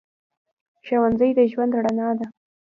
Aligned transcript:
ښوونځی 0.85 1.29
د 1.37 1.39
ژوند 1.51 1.71
رڼا 1.85 2.09
ده 2.19 2.25